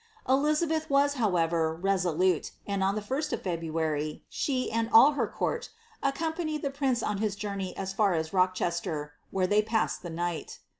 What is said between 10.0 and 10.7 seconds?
thi night.